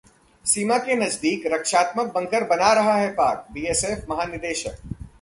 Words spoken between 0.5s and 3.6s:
सीमा के नजदीक रक्षात्मक बंकर बना रहा है पाक: